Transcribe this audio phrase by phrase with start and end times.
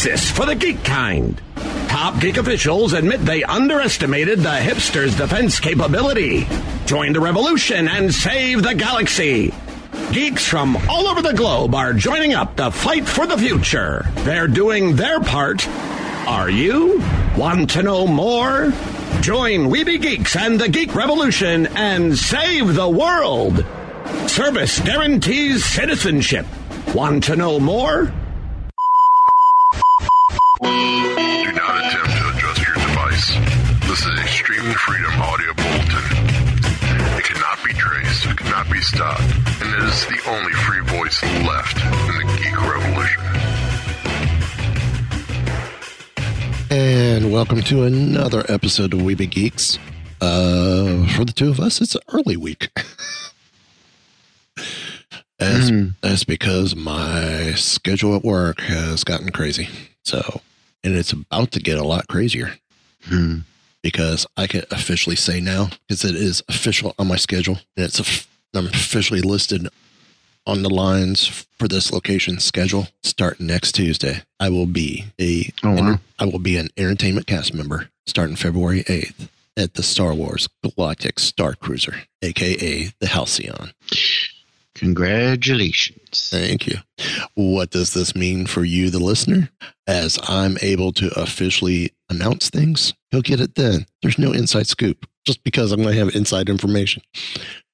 [0.00, 1.38] Crisis for the geek kind.
[1.88, 6.48] Top geek officials admit they underestimated the hipsters' defense capability.
[6.86, 9.52] Join the revolution and save the galaxy.
[10.10, 14.06] Geeks from all over the globe are joining up to fight for the future.
[14.20, 15.68] They're doing their part.
[16.26, 17.02] Are you?
[17.36, 18.72] Want to know more?
[19.20, 23.66] Join Weeby Geeks and the Geek Revolution and save the world.
[24.28, 26.46] Service guarantees citizenship.
[26.94, 28.14] Want to know more?
[38.80, 43.22] Be stopped, and it is the only free voice left in the geek revolution.
[46.70, 49.78] And welcome to another episode of Weeby Geeks.
[50.22, 52.70] Uh, for the two of us, it's an early week.
[55.38, 55.70] That's,
[56.02, 59.70] that's because my schedule at work has gotten crazy.
[60.04, 60.42] So,
[60.84, 62.58] and it's about to get a lot crazier
[63.82, 67.98] because I can officially say now, because it is official on my schedule, and it's
[67.98, 69.68] a, I'm officially listed
[70.46, 74.22] on the lines for this location schedule starting next Tuesday.
[74.40, 76.00] I will be a Oh, wow.
[76.18, 81.20] I will be an entertainment cast member starting February 8th at the Star Wars Galactic
[81.20, 83.72] Star Cruiser, aka the Halcyon.
[84.74, 86.28] Congratulations.
[86.30, 86.78] Thank you.
[87.34, 89.50] What does this mean for you, the listener?
[89.86, 93.86] As I'm able to officially announce things, you'll get it then.
[94.02, 97.02] There's no inside scoop just because I'm going to have inside information.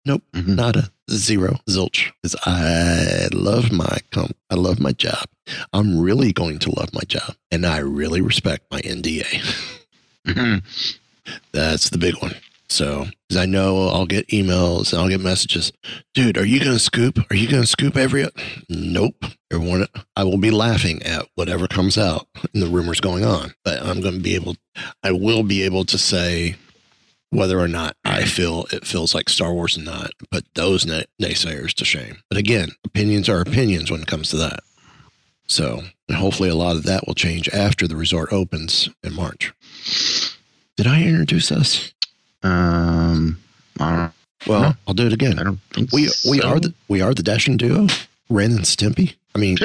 [0.07, 0.55] Nope, Mhm.
[0.55, 2.13] nada, zero, zilch.
[2.23, 5.25] Because I love my com- I love my job.
[5.73, 9.43] I'm really going to love my job, and I really respect my NDA.
[10.27, 10.63] Mhm.
[11.53, 12.37] That's the big one.
[12.69, 15.73] So, because I know I'll get emails and I'll get messages.
[16.15, 17.19] Dude, are you going to scoop?
[17.31, 18.27] Are you going to scoop every?
[18.69, 19.25] Nope.
[19.53, 19.87] Everyone,
[20.17, 23.55] I will be laughing at whatever comes out and the rumors going on.
[23.65, 24.57] But I'm going to be able,
[25.05, 26.57] I will be able to say
[27.31, 30.11] whether or not I feel it feels like Star Wars or not.
[30.31, 32.19] Put those na- naysayers to shame.
[32.29, 34.61] But again, opinions are opinions when it comes to that.
[35.49, 39.53] So, and hopefully, a lot of that will change after the resort opens in March.
[40.77, 41.93] Did I introduce us?
[42.43, 43.39] Um,
[43.81, 44.13] I don't,
[44.47, 44.77] Well.
[44.87, 45.39] I'll do it again.
[45.39, 47.87] I don't think We we are the we are the dashing duo,
[48.29, 49.15] Ren and Stimpy.
[49.35, 49.57] I mean,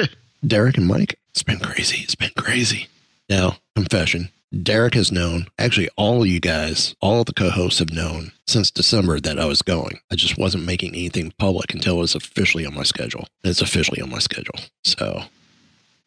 [0.46, 1.18] Derek and Mike.
[1.30, 1.98] It's been crazy.
[2.02, 2.88] It's been crazy.
[3.28, 4.28] Now, confession.
[4.60, 8.70] Derek has known, actually, all of you guys, all the co hosts have known since
[8.70, 10.00] December that I was going.
[10.10, 13.28] I just wasn't making anything public until it was officially on my schedule.
[13.42, 14.58] And it's officially on my schedule.
[14.84, 15.22] So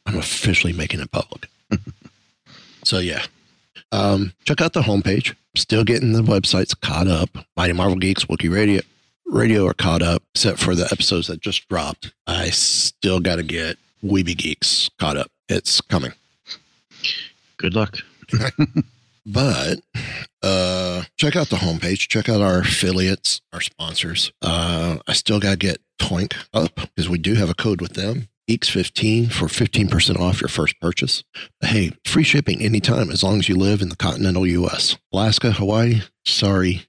[0.05, 1.47] I'm officially making it public.
[2.83, 3.25] so, yeah.
[3.91, 5.33] Um, check out the homepage.
[5.55, 7.29] Still getting the websites caught up.
[7.57, 8.81] Mighty Marvel Geeks, Wookiee Radio,
[9.25, 12.13] Radio are caught up, except for the episodes that just dropped.
[12.27, 15.31] I still got to get Weeby Geeks caught up.
[15.49, 16.11] It's coming.
[17.57, 17.97] Good luck.
[19.27, 19.79] But
[20.43, 22.07] uh, check out the homepage.
[22.07, 24.31] Check out our affiliates, our sponsors.
[24.39, 27.93] Uh, I still got to get Toynk up because we do have a code with
[27.93, 28.27] them.
[28.47, 31.23] Geeks15 for 15% off your first purchase.
[31.61, 34.95] Hey, free shipping anytime as long as you live in the continental U.S.
[35.11, 36.83] Alaska, Hawaii, sorry.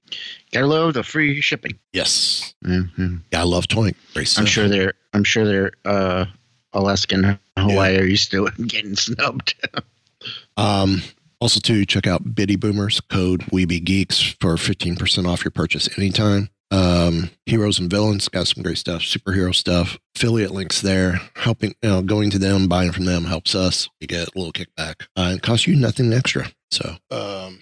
[0.51, 1.79] Gotta love the free shipping.
[1.91, 2.53] Yes.
[2.63, 3.21] Mhm.
[3.33, 3.95] I love Toynk.
[4.37, 4.93] I'm sure they're.
[5.13, 5.71] I'm sure they're.
[5.83, 6.25] Uh,
[6.73, 9.55] Alaskan Hawaii are used to getting snubbed.
[10.57, 11.03] Um,
[11.39, 16.49] also, too, check out Bitty Boomers code Weeby Geeks for 15% off your purchase anytime.
[16.69, 19.97] Um, Heroes and Villains got some great stuff, superhero stuff.
[20.15, 23.87] Affiliate links there, helping, you know, going to them, buying from them helps us.
[24.01, 25.05] You get a little kickback.
[25.15, 26.47] Uh, it costs you nothing extra.
[26.71, 27.61] So, um,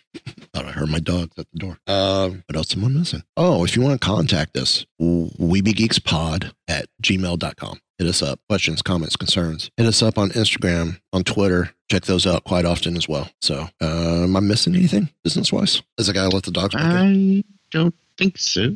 [0.53, 1.77] thought I heard my dogs at the door.
[1.85, 3.23] Um, what else am I missing?
[3.37, 7.79] Oh, if you want to contact us, weebygeekspod at gmail.com.
[7.97, 8.39] Hit us up.
[8.49, 9.71] Questions, comments, concerns.
[9.77, 11.71] Hit us up on Instagram, on Twitter.
[11.89, 13.29] Check those out quite often as well.
[13.41, 15.81] So, uh, am I missing anything business wise?
[15.97, 17.39] Is a guy let the dogs back in?
[17.39, 18.75] I don't think so.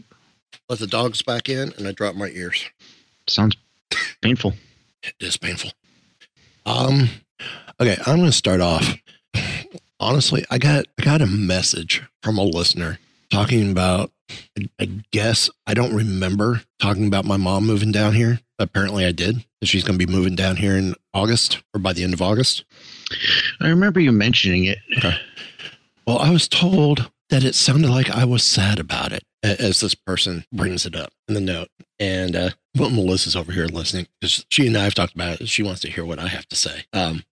[0.70, 2.64] Let the dogs back in and I drop my ears.
[3.28, 3.58] Sounds
[4.22, 4.54] painful.
[5.04, 5.72] It is painful.
[6.66, 7.10] Um,
[7.80, 8.96] okay, I'm going to start off.
[10.00, 13.00] Honestly, I got I got a message from a listener
[13.30, 14.12] talking about
[14.58, 18.40] I, I guess I don't remember talking about my mom moving down here.
[18.58, 19.46] Apparently, I did.
[19.64, 22.66] She's going to be moving down here in August or by the end of August.
[23.62, 24.80] I remember you mentioning it.
[26.06, 29.96] Well, I was told that it sounded like I was sad about it as this
[29.96, 31.70] person brings it up in the note.
[32.00, 35.50] And uh, well, Melissa's over here listening because she and I have talked about it.
[35.50, 36.86] She wants to hear what I have to say.
[36.94, 37.24] Um,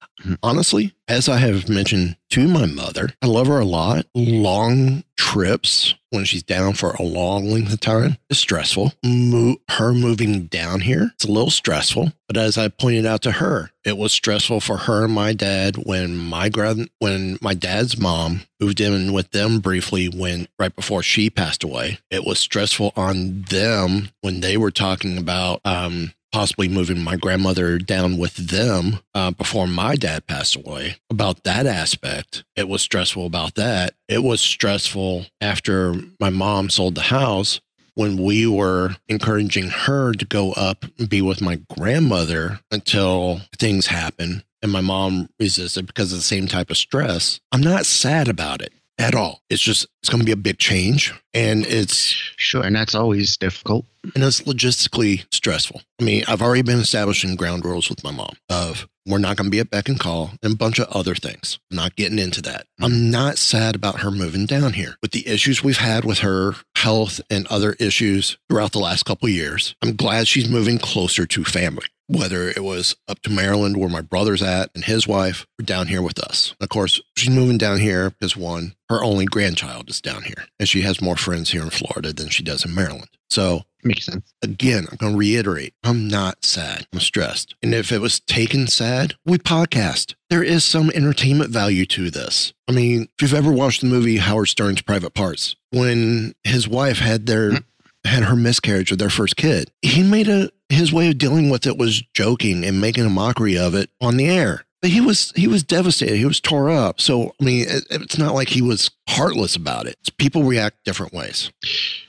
[0.43, 4.05] honestly, as I have mentioned to my mother, I love her a lot.
[4.13, 8.93] Long trips when she's down for a long length of time is stressful.
[9.05, 12.11] Mo- her moving down here, it's a little stressful.
[12.27, 15.77] But as I pointed out to her, it was stressful for her and my dad
[15.77, 21.03] when my grand when my dad's mom moved in with them briefly when right before
[21.03, 21.99] she passed away.
[22.11, 23.86] It was stressful on them
[24.21, 29.65] when they were talking about um possibly moving my grandmother down with them uh, before
[29.65, 30.97] my dad passed away.
[31.09, 33.93] About that aspect, it was stressful about that.
[34.07, 37.61] It was stressful after my mom sold the house
[37.95, 43.87] when we were encouraging her to go up and be with my grandmother until things
[43.87, 47.39] happen and my mom resisted because of the same type of stress.
[47.51, 49.41] I'm not sad about it at all.
[49.49, 53.35] It's just it's going to be a big change and it's Sure, and that's always
[53.37, 53.85] difficult.
[54.15, 55.81] And it's logistically stressful.
[55.99, 59.45] I mean, I've already been establishing ground rules with my mom of we're not going
[59.45, 61.59] to be at beck and call and a bunch of other things.
[61.71, 62.67] I'm not getting into that.
[62.79, 63.11] I'm mm-hmm.
[63.11, 67.21] not sad about her moving down here with the issues we've had with her health
[67.29, 69.75] and other issues throughout the last couple of years.
[69.81, 71.85] I'm glad she's moving closer to family.
[72.09, 75.87] Whether it was up to Maryland where my brother's at and his wife, or down
[75.87, 76.55] here with us.
[76.61, 80.69] Of course, she's moving down here because one, her only grandchild is down here, and
[80.69, 83.09] she has more friends here in Florida than she does in Maryland.
[83.29, 84.33] So Makes sense.
[84.41, 86.87] again, I'm going to reiterate, I'm not sad.
[86.91, 87.55] I'm stressed.
[87.63, 90.15] And if it was taken sad, we podcast.
[90.29, 92.53] There is some entertainment value to this.
[92.67, 96.99] I mean, if you've ever watched the movie Howard Stern's Private Parts, when his wife
[96.99, 97.57] had their hmm.
[98.03, 101.65] had her miscarriage with their first kid, he made a his way of dealing with
[101.65, 104.65] it was joking and making a mockery of it on the air.
[104.81, 106.17] But he was he was devastated.
[106.17, 107.01] He was tore up.
[107.01, 109.97] So I mean, it, it's not like he was heartless about it.
[110.17, 111.51] People react different ways.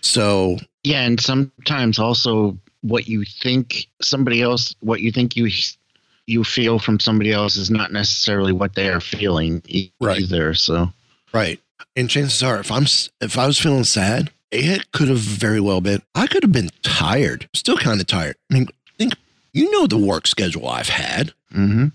[0.00, 5.50] So Yeah, and sometimes also what you think somebody else, what you think you
[6.26, 10.20] you feel from somebody else is not necessarily what they are feeling e- Right.
[10.20, 10.54] either.
[10.54, 10.92] So
[11.32, 11.58] Right.
[11.96, 12.84] And chances are, if I'm
[13.20, 16.02] if I was feeling sad, it could have very well been.
[16.14, 17.48] I could have been tired.
[17.54, 18.36] Still kind of tired.
[18.50, 19.14] I mean, think
[19.52, 21.86] you know the work schedule I've had, hmm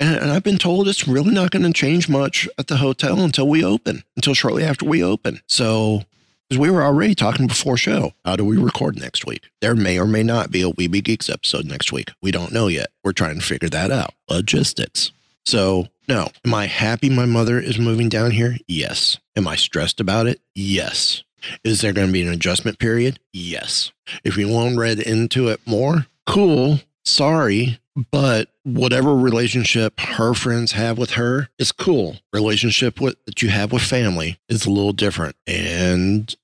[0.00, 3.20] and, and I've been told it's really not going to change much at the hotel
[3.20, 5.40] until we open, until shortly after we open.
[5.46, 6.02] So.
[6.48, 8.12] Because we were already talking before show.
[8.24, 9.48] How do we record next week?
[9.60, 12.10] There may or may not be a Weeby Geeks episode next week.
[12.20, 12.90] We don't know yet.
[13.02, 14.12] We're trying to figure that out.
[14.28, 15.12] Logistics.
[15.46, 16.28] So, no.
[16.44, 18.56] Am I happy my mother is moving down here?
[18.68, 19.18] Yes.
[19.34, 20.40] Am I stressed about it?
[20.54, 21.22] Yes.
[21.64, 23.18] Is there going to be an adjustment period?
[23.32, 23.92] Yes.
[24.22, 26.80] If you want read into it more, cool.
[27.04, 27.80] Sorry.
[28.10, 32.16] But whatever relationship her friends have with her is cool.
[32.32, 35.36] Relationship with, that you have with family is a little different.
[35.46, 36.34] And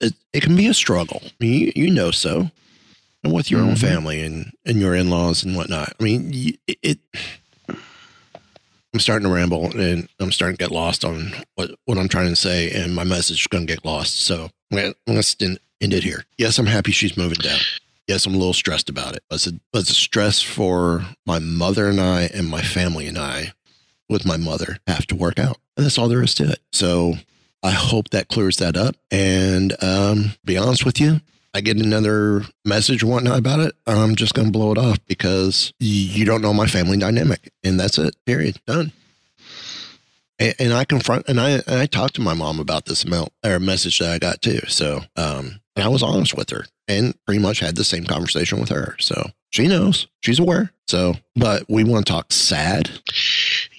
[0.00, 1.20] it, it can be a struggle.
[1.24, 2.50] I mean, you, you know so.
[3.22, 3.80] And with your own Mhm.
[3.80, 5.92] family and, and your in laws and whatnot.
[6.00, 6.98] I mean, it, it
[7.68, 12.30] I'm starting to ramble and I'm starting to get lost on what, what I'm trying
[12.30, 14.20] to say, and my message is going to get lost.
[14.22, 16.24] So I'm going to end it here.
[16.38, 17.58] Yes, I'm happy she's moving down.
[18.08, 19.22] Yes, I'm a little stressed about it.
[19.28, 23.18] But it's a, it's a stress for my mother and I, and my family and
[23.18, 23.52] I,
[24.08, 25.58] with my mother, have to work out.
[25.76, 26.60] And that's all there is to it.
[26.72, 27.14] So
[27.62, 28.96] I hope that clears that up.
[29.10, 31.20] And um, be honest with you,
[31.52, 35.04] I get another message or whatnot about it, I'm just going to blow it off
[35.06, 38.14] because you don't know my family dynamic, and that's it.
[38.26, 38.58] Period.
[38.66, 38.92] Done.
[40.38, 43.32] And, and I confront and I and I talked to my mom about this amount
[43.44, 44.60] or message that I got too.
[44.68, 48.58] So um, and I was honest with her and pretty much had the same conversation
[48.58, 48.96] with her.
[48.98, 50.72] So she knows, she's aware.
[50.88, 52.90] So, but we want to talk sad.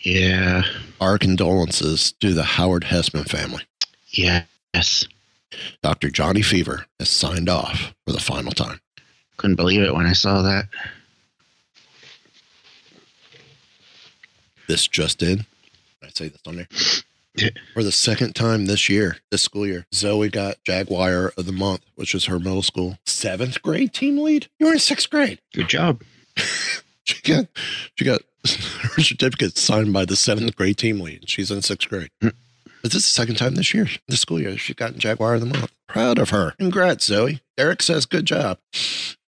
[0.03, 0.63] yeah,
[1.01, 3.63] Our condolences to the Howard Hesseman family.
[4.11, 5.05] yes,
[5.81, 6.09] Dr.
[6.09, 8.79] Johnny Fever has signed off for the final time.
[9.37, 10.65] couldn't believe it when I saw that.
[14.67, 15.37] This just in.
[15.37, 15.45] Did
[16.03, 16.67] I say this on there?
[17.73, 21.85] For the second time this year, this school year, Zoe got Jaguar of the Month,
[21.95, 24.47] which is her middle school seventh grade team lead.
[24.59, 25.39] You were in sixth grade.
[25.53, 26.01] Good job.
[27.09, 27.47] She got
[27.95, 31.27] she got her certificate signed by the seventh grade team lead.
[31.27, 32.09] She's in sixth grade.
[32.21, 32.29] Hmm.
[32.83, 35.41] But this is the second time this year, this school year, she's gotten Jaguar of
[35.41, 35.71] the Month.
[35.87, 36.51] Proud of her.
[36.59, 37.41] Congrats, Zoe.
[37.57, 38.59] Derek says good job.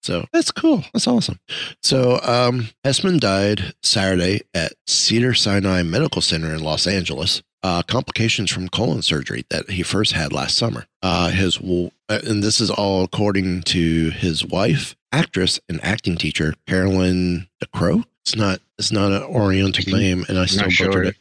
[0.02, 0.84] So that's cool.
[0.92, 1.38] That's awesome.
[1.82, 7.42] So um Hesseman died Saturday at Cedar Sinai Medical Center in Los Angeles.
[7.62, 10.86] Uh, complications from colon surgery that he first had last summer.
[11.02, 16.54] Uh, his uh, and this is all according to his wife, actress and acting teacher
[16.66, 18.04] Carolyn DeCrow.
[18.22, 21.02] It's not it's not an Oriental name, and I still butchered sure.
[21.04, 21.16] it.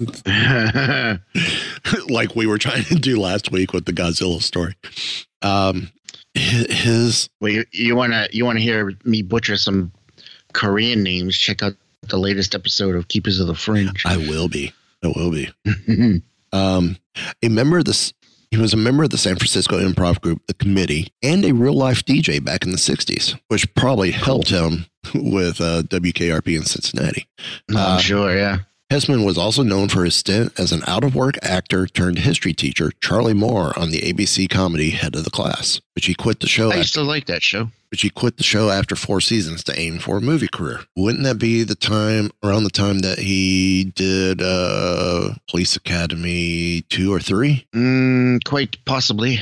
[2.10, 4.76] like we were trying to do last week with the Godzilla story.
[5.42, 5.90] Um,
[6.34, 9.92] his well, you, you wanna you wanna hear me butcher some
[10.52, 11.36] Korean names?
[11.36, 14.02] Check out the latest episode of Keepers of the Fringe.
[14.06, 14.72] I will be.
[15.04, 15.48] I will be.
[16.52, 16.96] Um,
[17.42, 18.12] a member of this.
[18.50, 21.74] He was a member of the San Francisco improv group, The Committee, and a real
[21.74, 27.28] life DJ back in the 60s, which probably helped him with uh, WKRP in Cincinnati.
[27.70, 28.60] I'm Uh, sure, yeah.
[28.90, 32.54] Hesseman was also known for his stint as an out of work actor turned history
[32.54, 36.46] teacher, Charlie Moore, on the ABC comedy Head of the Class, which he quit the
[36.48, 37.70] show I after, to like that show.
[37.90, 40.80] which he quit the show after four seasons to aim for a movie career.
[40.96, 47.12] Wouldn't that be the time around the time that he did uh Police Academy two
[47.12, 47.66] or three?
[47.74, 49.38] Mm, quite possibly.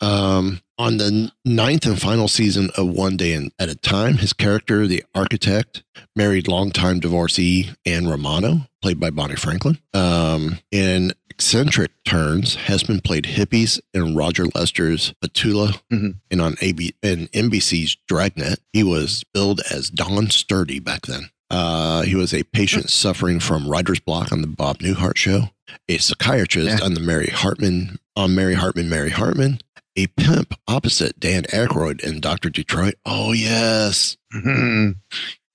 [0.00, 4.86] Um, on the ninth and final season of One Day at a Time, his character,
[4.86, 5.82] the architect,
[6.14, 9.76] married longtime divorcee Anne Romano, played by Bonnie Franklin.
[9.94, 16.20] Um, in eccentric turns, Hesseman played hippies in Roger Lester's Petulia, Mhm.
[16.30, 21.30] and on AB and NBC's Dragnet, he was billed as Don Sturdy back then.
[21.50, 25.50] Uh, he was a patient suffering from writer's block on the Bob Newhart show,
[25.88, 26.84] a psychiatrist Yeah.
[26.84, 29.58] on the Mary Hartman on Mary Hartman, Mary Hartman,
[29.96, 32.94] a pimp opposite Dan Aykroyd in Doctor Detroit.
[33.04, 34.94] Oh yes, Mhm.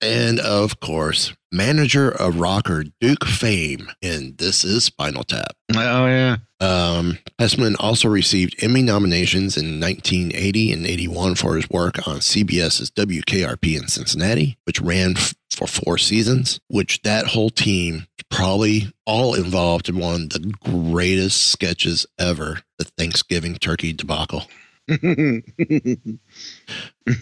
[0.02, 5.54] And of course, manager of rocker Duke Fame and This Is Spinal Tap.
[5.74, 6.38] Oh yeah.
[6.60, 12.90] Um, Hesseman also received Emmy nominations in 1980 and 81 for his work on CBS's
[12.90, 19.34] WKRP in Cincinnati, which ran f- for four seasons, which that whole team probably all
[19.34, 24.44] involved in one of the greatest sketches ever, the Thanksgiving turkey debacle.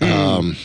[0.01, 0.57] Um,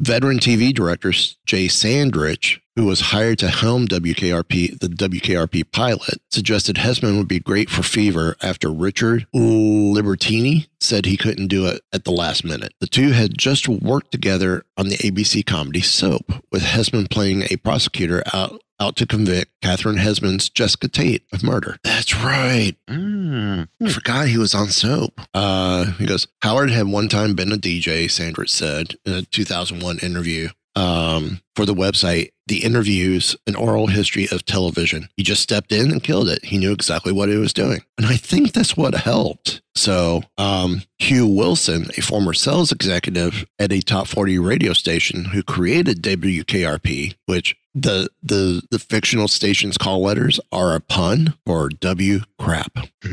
[0.00, 1.12] veteran TV director
[1.46, 7.38] Jay Sandrich, who was hired to helm WKRP, the WKRP pilot, suggested Hesseman would be
[7.38, 12.72] great for Fever after Richard Libertini said he couldn't do it at the last minute.
[12.80, 17.56] The two had just worked together on the ABC comedy Soap, with Hesseman playing a
[17.56, 18.60] prosecutor out.
[18.80, 21.76] Out to convict Catherine Hesman's Jessica Tate of murder.
[21.84, 22.74] That's right.
[22.88, 23.68] Mm.
[23.82, 25.20] I forgot he was on soap.
[25.34, 29.98] Uh, he goes, Howard had one time been a DJ, Sandrich said in a 2001
[29.98, 30.48] interview
[30.80, 35.10] um, for the website, The Interviews, an oral history of television.
[35.16, 36.44] He just stepped in and killed it.
[36.46, 37.82] He knew exactly what he was doing.
[37.98, 39.60] And I think that's what helped.
[39.74, 45.42] So, um, Hugh Wilson, a former sales executive at a top 40 radio station who
[45.42, 52.20] created WKRP, which the the the fictional station's call letters are a pun or W
[52.38, 52.78] crap.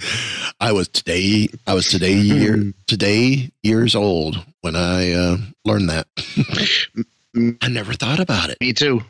[0.60, 6.06] I was today I was today year today years old when I uh, learned that.
[7.62, 8.60] I never thought about it.
[8.60, 9.02] Me too.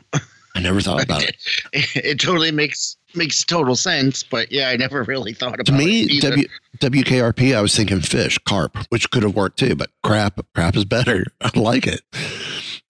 [0.55, 1.35] I never thought about it.
[1.95, 5.65] It, totally makes makes total sense, but yeah, I never really thought about it.
[5.65, 6.47] To me, it w,
[6.79, 10.85] WKRP, I was thinking fish, carp, which could have worked too, but crap, crap is
[10.85, 11.25] better.
[11.41, 12.01] I like it.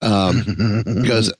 [0.02, 0.44] Um,
[1.02, 1.32] because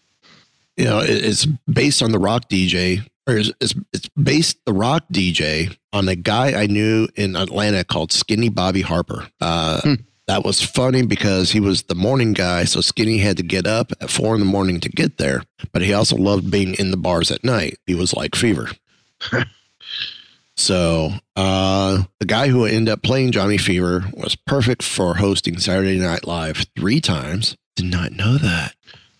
[0.76, 4.72] you know it, it's based on the rock DJ, or it's, it's it's based the
[4.72, 9.26] rock DJ on a guy I knew in Atlanta called Skinny Bobby Harper.
[9.40, 9.94] Uh, Hmm.
[10.28, 13.92] That was funny because he was the morning guy, so Skinny had to get up
[14.00, 15.44] at four in the morning to get there.
[15.72, 17.78] But he also loved being in the bars at night.
[17.86, 18.68] He was like Fever.
[20.58, 25.98] So uh, the guy who ended up playing Johnny Fever was perfect for hosting Saturday
[25.98, 27.56] Night Live three times.
[27.76, 28.74] Did not know that.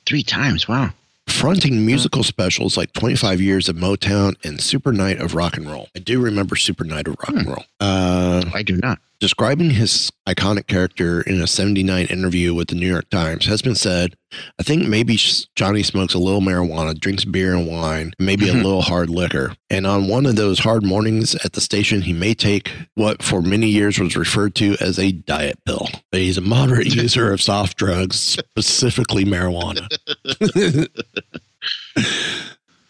[0.06, 0.66] Three times.
[0.66, 0.92] Wow.
[1.37, 5.88] Fronting musical specials like 25 Years of Motown and Super Night of Rock and Roll.
[5.95, 7.64] I do remember Super Night of Rock and Roll.
[7.78, 9.00] Uh, I do not.
[9.18, 13.75] Describing his iconic character in a 79 interview with the New York Times has been
[13.75, 14.14] said,
[14.58, 15.16] I think maybe
[15.54, 19.54] Johnny smokes a little marijuana, drinks beer and wine, maybe a little hard liquor.
[19.70, 23.40] And on one of those hard mornings at the station, he may take what for
[23.40, 25.88] many years was referred to as a diet pill.
[26.11, 29.87] But he's a moderate user of soft drugs, specifically marijuana.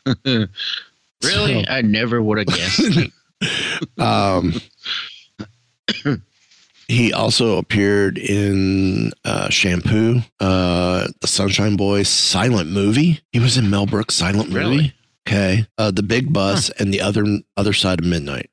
[1.24, 1.66] Really?
[1.68, 3.10] I never would have guessed.
[3.98, 4.54] Um,
[6.88, 13.20] he also appeared in uh, Shampoo, uh, The Sunshine Boys silent movie.
[13.32, 14.58] He was in Mel Brooks' silent movie.
[14.58, 14.94] Really?
[15.26, 17.24] Okay, uh, The Big Bus and the other
[17.56, 18.50] other side of midnight.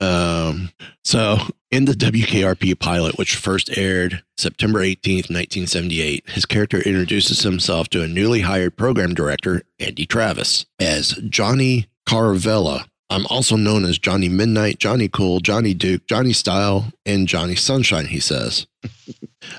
[0.00, 0.70] Um,
[1.04, 1.36] so
[1.70, 8.02] in the WKRP pilot, which first aired September 18th, 1978, his character introduces himself to
[8.02, 12.86] a newly hired program director, Andy Travis, as Johnny Caravella.
[13.10, 18.06] I'm also known as Johnny Midnight, Johnny Cool, Johnny Duke, Johnny Style, and Johnny Sunshine,
[18.06, 18.66] he says.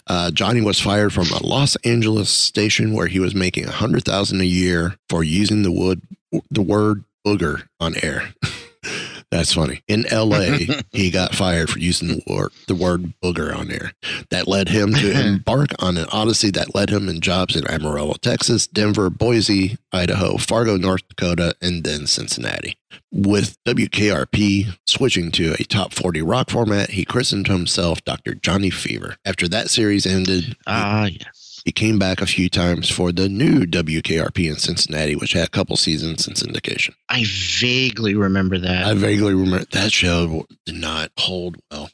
[0.08, 4.06] Uh, Johnny was fired from a Los Angeles station where he was making a hundred
[4.06, 6.02] thousand a year for using the wood
[6.50, 8.34] the word booger on air.
[9.32, 9.82] That's funny.
[9.88, 10.58] In LA,
[10.92, 13.94] he got fired for using the word the word booger on air.
[14.30, 18.16] That led him to embark on an odyssey that led him in jobs in Amarillo,
[18.22, 22.78] Texas, Denver, Boise, Idaho, Fargo, North Dakota, and then Cincinnati.
[23.10, 28.34] With WKRP switching to a top 40 rock format, he christened himself Dr.
[28.36, 29.16] Johnny Fever.
[29.26, 31.41] After that series ended, Ah, yes.
[31.66, 35.52] He came back a few times for the new WKRP in Cincinnati, which had a
[35.52, 36.94] couple seasons in syndication.
[37.10, 37.24] I
[37.60, 38.86] vaguely remember that.
[38.86, 41.90] I vaguely remember that show did not hold well.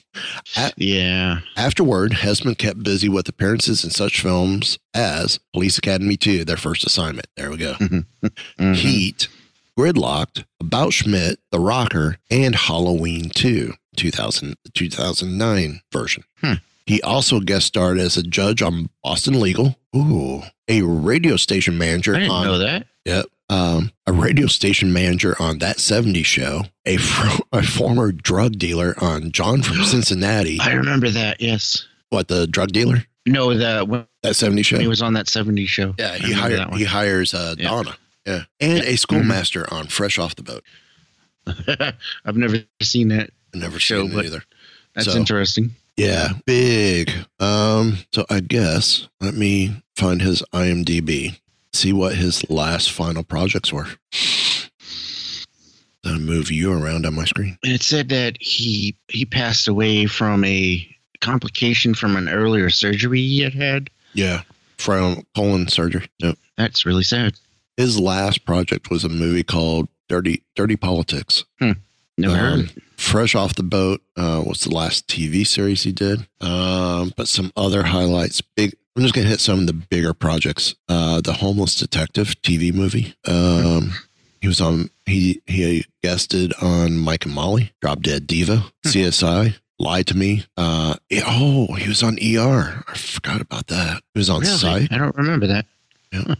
[0.78, 1.40] yeah.
[1.58, 6.86] Afterward, Hesseman kept busy with appearances in such films as Police Academy 2, their first
[6.86, 7.28] assignment.
[7.36, 7.74] There we go.
[7.76, 8.76] Mhm.
[8.76, 9.28] Heat,
[9.78, 16.24] Gridlocked, About Schmidt, The Rocker, and Halloween 2, 2000, 2009 version.
[16.42, 16.54] Hmm.
[16.88, 19.76] He also guest starred as a judge on Boston Legal.
[19.96, 22.88] Ooh, a radio station manager I didn't on know that.
[23.06, 23.26] Yep.
[23.50, 28.96] Um, a radio station manager on that 70s show, a, fr- a former drug dealer
[29.00, 30.58] on John from Cincinnati.
[30.62, 31.40] I remember that.
[31.42, 31.86] Yes.
[32.10, 33.04] what, the drug dealer?
[33.26, 34.80] No, the when That 70s show?
[34.80, 35.94] he was on that 70s show.
[36.00, 37.70] yeah, he, hired, he hires uh, Yeah.
[37.70, 37.98] Donna.
[38.26, 38.44] Yeah.
[38.62, 40.64] And a schoolmaster on Fresh Off the Boat.
[42.26, 43.32] I've never seen that.
[43.54, 44.44] I never Show, seen it either.
[44.96, 45.72] That's So- interesting.
[45.98, 47.12] Yeah, big.
[47.40, 51.40] Um, so I guess let me find his IMDb,
[51.74, 53.88] see what his last final projects were.
[56.04, 57.58] Then move you around on my screen.
[57.64, 60.88] And it said that he he passed away from a
[61.20, 63.90] complication from an earlier surgery he had had.
[64.14, 64.44] Yeah,
[64.78, 66.08] from colon surgery.
[66.20, 66.38] Yep.
[66.58, 67.34] That's really sad.
[67.76, 71.44] His last project was a movie called Dirty Dirty Politics.
[71.60, 72.54] Never heard.
[72.54, 72.84] Um, it.
[72.98, 76.28] Fresh off the boat uh, was the last TV series he did.
[76.42, 78.42] Um, but some other highlights.
[78.42, 78.76] Big.
[78.96, 80.74] I'm just gonna hit some of the bigger projects.
[80.90, 83.14] Uh, the Homeless Detective TV movie.
[83.28, 83.94] Um,
[84.42, 84.90] he was on.
[85.06, 89.56] He he guested on Mike and Molly, Drop Dead Diva, CSI.
[89.80, 90.44] Lied to me.
[90.58, 92.84] Uh, yeah, oh, he was on ER.
[92.88, 94.02] I forgot about that.
[94.16, 94.58] He was on Really?
[94.58, 94.92] Psych.
[94.92, 95.68] I don't remember that.
[96.12, 96.34] Yeah.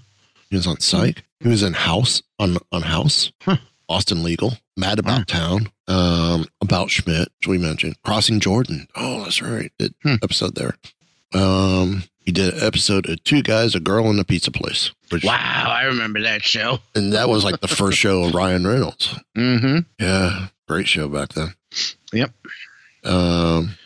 [0.50, 1.24] He was on Psych.
[1.42, 3.32] He was in House on on House.
[3.44, 3.58] Huh.
[3.88, 8.88] Boston Legal, Mad About Town, um, About Schmidt, which we mentioned, Crossing Jordan.
[8.96, 9.72] Oh, that's right.
[9.80, 10.16] Did Hmm.
[10.22, 10.76] episode there.
[11.34, 14.92] Um, he did an episode of Two Guys, a Girl, and a Pizza Place.
[15.10, 16.80] Which, Wow, I remember that show.
[16.96, 19.16] And that was like the first show of Ryan Reynolds.
[19.38, 19.80] Mm-hmm.
[20.00, 21.54] Yeah, great show back then.
[22.12, 22.34] Yep.
[23.06, 23.78] Um,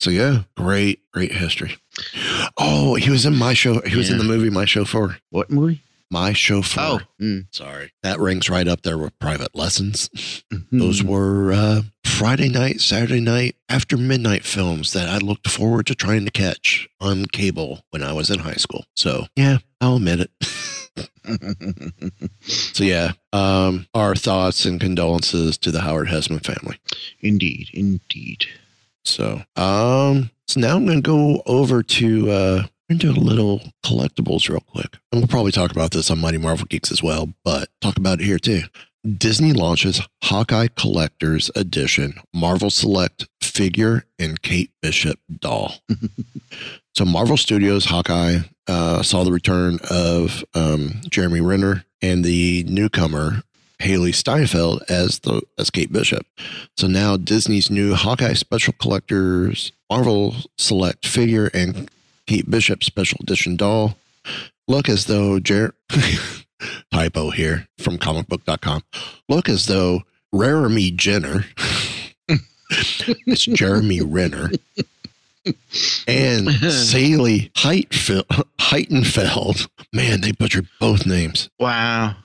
[0.00, 1.76] so yeah, great, great history.
[2.58, 3.80] Oh, he was in my show.
[3.82, 5.18] He was in the movie My Chauffeur.
[5.30, 5.82] What movie?
[6.10, 6.80] My Chauffeur.
[6.80, 7.46] Oh, mm.
[7.50, 7.92] Sorry.
[8.02, 10.08] That ranks right up there with private lessons.
[10.52, 10.66] Mhm.
[10.78, 15.94] Those were uh, Friday night, Saturday night, after midnight films that I looked forward to
[15.94, 18.84] trying to catch on cable when I was in high school.
[18.94, 20.30] So, yeah, I'll admit it.
[22.42, 26.78] so, yeah, um, our thoughts and condolences to the Howard Hesseman family.
[27.20, 28.44] indeed, indeed.
[29.04, 33.20] So, um, so now I'm going to go over to, uh, we're going to do
[33.20, 34.98] a little collectibles real quick.
[35.10, 38.20] And we'll probably talk about this on Mighty Marvel Geeks as well, but talk about
[38.20, 38.62] it here too.
[39.18, 45.74] Disney launches Hawkeye Collector's Edition Marvel Select figure and Kate Bishop doll.
[46.94, 53.42] so Marvel Studios Hawkeye uh, saw the return of um, Jeremy Renner and the newcomer
[53.80, 56.26] Hailee Steinfeld as the as Kate Bishop.
[56.78, 61.90] So now Disney's new Hawkeye Special Collectors Marvel Select figure and
[62.26, 63.96] Kate Bishop Special Edition doll
[64.66, 65.74] look as though Jer-
[66.92, 68.82] typo here from comicbook.com
[69.28, 70.02] look as though
[70.34, 71.44] Jeremy Jenner
[72.70, 74.50] it's Jeremy Renner
[76.08, 78.24] and Saley Heitfeld,
[78.58, 82.16] Heitenfeld man they butchered both names Wow.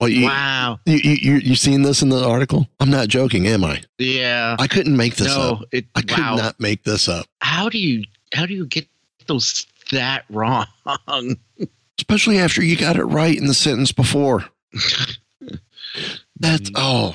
[0.00, 0.78] well, you, wow.
[0.86, 2.68] you, you, you, you seen this in the article?
[2.78, 3.82] I'm not joking, am I?
[3.98, 4.56] Yeah.
[4.58, 5.64] I couldn't make this no, up.
[5.72, 5.84] it.
[5.94, 6.36] I could wow.
[6.36, 7.26] not make this up.
[7.40, 8.86] How do you how do you get
[9.92, 10.66] that wrong?
[11.98, 14.46] Especially after you got it right in the sentence before.
[16.38, 17.14] That's oh.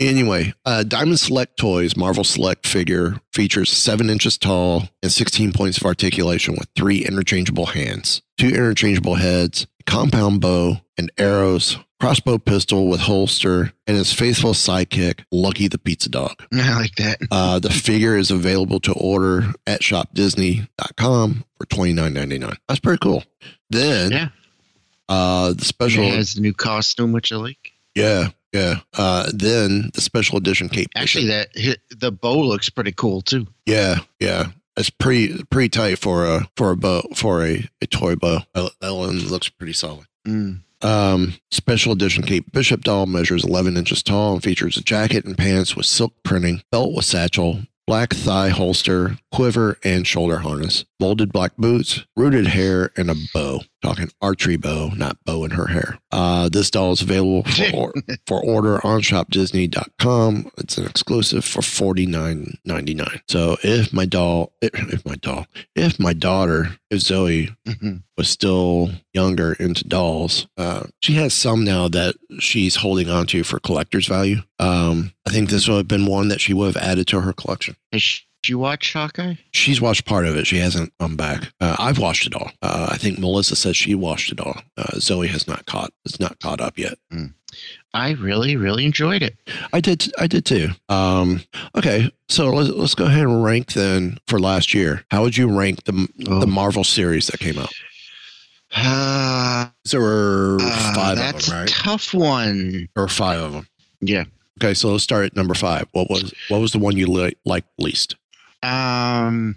[0.00, 5.76] Anyway, uh, Diamond Select Toys Marvel Select figure features seven inches tall and 16 points
[5.76, 12.88] of articulation with three interchangeable hands, two interchangeable heads, compound bow, and arrows, crossbow pistol
[12.88, 16.42] with holster, and his faithful sidekick, Lucky the Pizza Dog.
[16.54, 17.18] I like that.
[17.30, 22.56] Uh, the figure is available to order at shopdisney.com for $29.99.
[22.68, 23.24] That's pretty cool.
[23.70, 24.28] Then, Yeah.
[25.08, 27.72] uh, the special, It has the new costume, which I like.
[27.94, 28.80] yeah, Yeah.
[28.96, 30.88] Uh, then the special edition cape.
[30.96, 31.50] Actually, that
[31.96, 33.46] the bow looks pretty cool too.
[33.66, 34.46] Yeah, yeah.
[34.76, 38.40] It's pretty pretty tight for a for a bow for a, a toy bow.
[38.54, 40.06] That one looks pretty solid.
[40.26, 40.60] Mm.
[40.82, 45.36] Um, special edition Kate Bishop doll measures 11 inches tall and features a jacket and
[45.36, 51.32] pants with silk printing, belt with satchel, black thigh holster, quiver, and shoulder harness, molded
[51.32, 53.60] black boots, rooted hair, and a bow.
[53.82, 55.98] Talking archery bow, not bow in her hair.
[56.12, 57.92] Uh, this doll is available for, or,
[58.26, 60.50] for order on shopdisney.com.
[60.58, 63.22] It's an exclusive for $49.99.
[63.28, 68.02] So if my doll, if, if my doll, if my daughter, if Zoe Mhm.
[68.18, 70.46] was still younger into dolls.
[70.58, 74.42] Uh, she has some now that she's holding on to for collector's value.
[74.58, 77.32] Um, I think this would have been one that she would have added to her
[77.32, 77.76] collection.
[78.48, 79.34] You watch Hawkeye?
[79.52, 80.46] She's watched part of it.
[80.46, 81.52] She hasn't come back.
[81.60, 82.50] Uh, I've watched it all.
[82.62, 84.62] Uh, I think Melissa says she watched it all.
[84.76, 85.92] Uh, Zoe has not caught.
[86.04, 86.98] It's not caught up yet.
[87.92, 89.36] I really, really enjoyed it.
[89.72, 90.10] I did.
[90.18, 90.68] I did too.
[90.88, 91.42] Um,
[91.76, 95.04] okay, so let's let's go ahead and rank then for last year.
[95.10, 96.38] How would you rank the Oh.
[96.40, 97.72] the Marvel series that came out?
[98.74, 101.68] Uh, There were uh, five of that's them, a right?
[101.68, 102.88] tough one.
[102.96, 103.66] Or five of them.
[104.00, 104.24] Yeah.
[104.62, 105.86] Okay, so let's start at number five.
[105.92, 108.14] What was what was the one you li- liked least?
[108.62, 109.56] Um,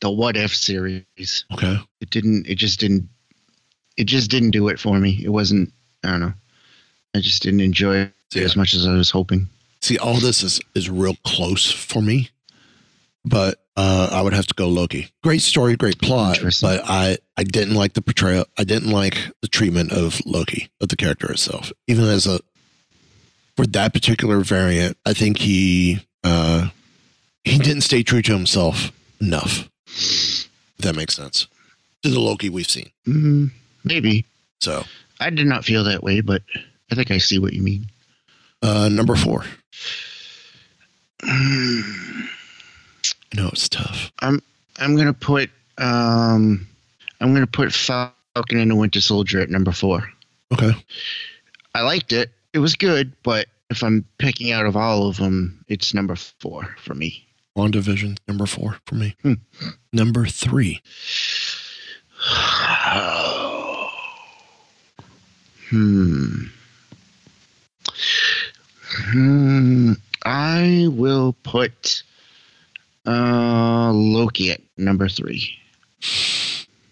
[0.00, 1.44] the What If series.
[1.52, 2.46] Okay, It didn't.
[2.48, 3.08] It just didn't.
[3.96, 5.20] It just didn't do it for me.
[5.22, 5.72] It wasn't.
[6.02, 6.32] I don't know.
[7.14, 8.42] I just didn't enjoy it Yeah.
[8.44, 9.48] as much as I was hoping.
[9.80, 12.30] see, all this is is real close for me,
[13.24, 15.08] but uh, I would have to go Loki.
[15.22, 18.46] Great story, great plot, but I I didn't like the portrayal.
[18.58, 22.40] I didn't like the treatment of Loki of the character itself, even as a
[23.56, 24.96] for that particular variant.
[25.04, 26.68] I think he uh,
[27.44, 29.68] he didn't stay true to himself enough.
[29.86, 31.46] If that makes sense
[32.02, 32.90] to the Loki we've seen.
[33.06, 33.50] Mm,
[33.84, 34.24] maybe
[34.60, 34.84] So
[35.20, 36.42] I did not feel that way, but
[36.90, 37.86] I think I see what you mean.
[38.62, 39.44] uh, number four.
[43.34, 44.12] no, it's tough.
[44.20, 44.42] I'm
[44.78, 44.96] I know it's tough.
[44.96, 45.50] gonna put.
[45.78, 46.66] Um,
[47.20, 50.08] I'm gonna put Falcon and the Winter Soldier at number four.
[50.52, 50.72] Okay.
[51.74, 52.30] I liked it.
[52.52, 56.74] It was good, but if I'm picking out of all of them, it's number four
[56.82, 57.26] for me.
[57.56, 59.14] WandaVision, number four for me.
[59.22, 59.34] Hmm.
[59.92, 60.80] Number three.
[65.70, 66.44] Hmm.
[69.10, 69.92] Hmm.
[70.24, 72.02] I will put
[73.06, 75.50] uh Loki at number three.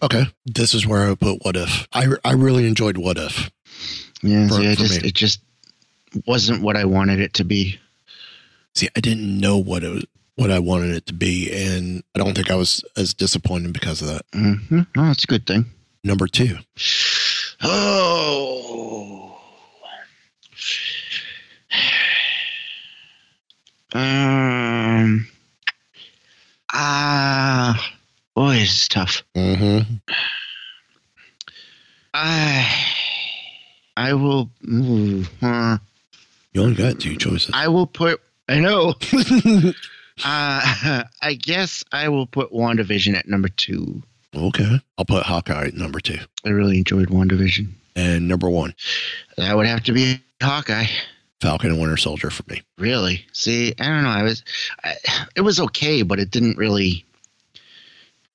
[0.03, 0.25] Okay.
[0.47, 1.87] This is where I would put What If.
[1.93, 3.51] I, I really enjoyed What If.
[4.23, 5.09] Yeah, For- see, I just me.
[5.09, 5.41] it just
[6.27, 7.79] wasn't what I wanted it to be.
[8.75, 10.05] See, I didn't know what it was,
[10.41, 14.01] what I wanted it to be, and I don't think I was as disappointed because
[14.01, 14.23] of that.
[14.33, 14.81] Mm-hmm.
[14.97, 15.67] Oh, that's a good thing.
[16.03, 16.57] Number two.
[17.63, 19.39] Oh.
[23.93, 25.29] Um.
[26.73, 27.93] Ah.
[28.35, 29.23] boy, it's tough.
[29.37, 29.95] Mm-hmm.
[32.15, 32.85] I.
[33.95, 34.49] I will.
[34.67, 35.77] ooh, uh,
[36.55, 37.51] You only got two choices.
[37.53, 38.23] I will put.
[38.49, 38.95] I know.
[40.25, 44.03] uh, I guess I will put WandaVision at number two.
[44.35, 44.81] okay.
[44.99, 46.19] I'll put Hawkeye at number two.
[46.45, 47.69] I really enjoyed WandaVision.
[47.97, 48.75] And number one,
[49.37, 50.87] That would have to be Hawkeye.
[51.41, 52.63] Falcon and Winter Soldier for me.
[52.79, 53.25] Really?
[53.33, 54.11] See, I don't know.
[54.11, 54.45] I was,
[54.85, 54.95] I,
[55.35, 57.05] it was okay, but it didn't really.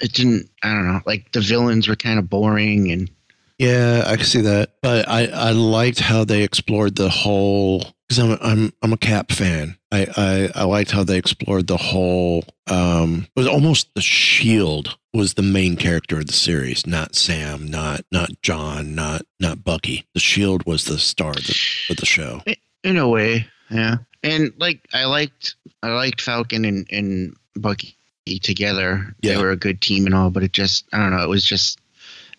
[0.01, 0.49] It didn't.
[0.63, 1.01] I don't know.
[1.05, 3.09] Like the villains were kind of boring, and
[3.57, 4.73] Yeah, I can see that.
[4.81, 9.31] But I, I liked how they explored the whole because I'm I'm I'm a Cap
[9.31, 9.77] fan.
[9.91, 12.43] I, I I liked how they explored the whole.
[12.67, 17.67] Um, it was almost the Shield was the main character of the series, not Sam,
[17.67, 20.05] not not John, not not Bucky.
[20.13, 21.57] The Shield was the star of the,
[21.89, 22.41] of the show.
[22.83, 23.97] in a way, yeah.
[24.23, 27.95] And like I liked, I liked Falcon and and Bucky
[28.41, 29.15] together.
[29.21, 29.35] Yeah.
[29.35, 31.23] They were a good team and all, but it just, I don't know.
[31.23, 31.79] It was just,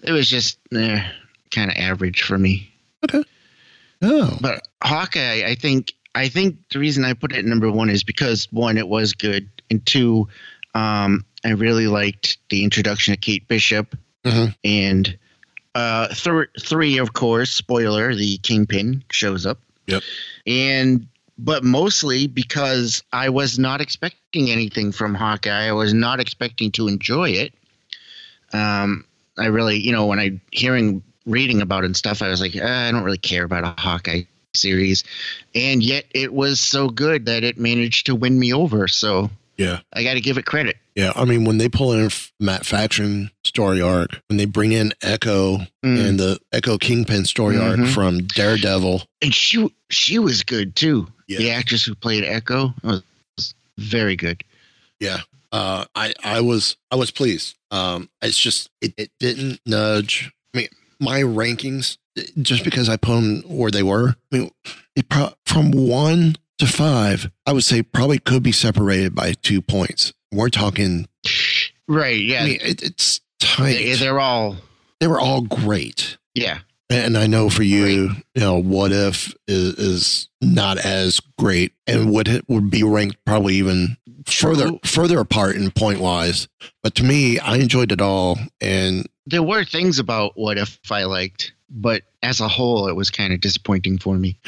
[0.07, 1.03] it was just eh,
[1.51, 2.73] kind of average for me.
[3.05, 3.23] Okay.
[4.03, 8.03] Oh, But Hawkeye, I think I think the reason I put it number one is
[8.05, 10.29] because one, it was good, and two,
[10.75, 14.55] um, I really liked the introduction of Kate Bishop, Mhm.
[14.65, 15.19] and
[15.75, 19.59] uh, th- three, of course, spoiler, the Kingpin shows up.
[19.87, 20.03] Yep.
[20.47, 21.07] And
[21.39, 25.69] but mostly because I was not expecting anything from Hawkeye.
[25.69, 27.53] I was not expecting to enjoy it.
[28.55, 29.05] Um,
[29.39, 32.55] I really, you know, when I hearing reading about it and stuff, I was like,
[32.61, 34.23] "Ah, I don't really care about a Hawkeye
[34.55, 35.05] series,
[35.55, 38.89] and yet it was so good that it managed to win me over.
[38.89, 39.81] So yeah.
[39.93, 40.77] I got to give it credit.
[40.95, 42.09] Yeah, I mean when they pull in
[42.41, 46.09] Matt Fraction story arc, when they bring in Echo Mm.
[46.09, 47.93] and the Echo Kingpin story arc Mhm.
[47.93, 51.09] from Daredevil, and she she was good too.
[51.29, 51.39] Yeah.
[51.39, 53.03] The actress who played Echo was
[53.77, 54.43] very good.
[55.01, 55.21] yeah,
[55.57, 57.57] uh, I I was I was pleased.
[57.71, 60.31] Um, it's just it, it didn't nudge.
[60.55, 60.69] I mean,
[61.01, 61.97] my rankings
[62.41, 64.17] just because I put them where they were.
[64.33, 64.51] I mean,
[64.95, 69.63] it pro- from one to five, I would say probably could be separated by two
[69.63, 70.13] points.
[70.33, 71.09] We're talking.
[71.89, 72.21] Right?
[72.21, 72.43] Yeah.
[72.43, 73.75] I mean, it, it's tight.
[73.75, 74.57] they, they're all.
[75.01, 76.19] they were all great.
[76.35, 76.59] Yeah.
[76.89, 82.13] And I know for you, you know, what if is, is not as great and
[82.13, 86.49] would it would be ranked probably even further further apart in point wise.
[86.83, 91.05] But to me, I enjoyed it all, and There were things about what if I
[91.05, 94.39] liked, but as a whole, it was kind of disappointing for me.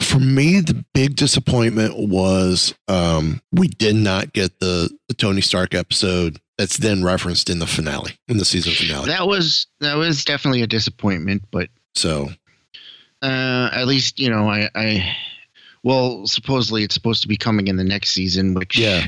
[0.00, 5.74] for me, the big disappointment was um, we did not get the, the Tony Stark
[5.74, 9.06] episode that's then referenced in the finale in the season finale.
[9.06, 12.30] That was that was definitely a disappointment, but so
[13.22, 15.16] uh, at least you know I, I
[15.82, 19.06] well supposedly it's supposed to be coming in the next season, which Yeah.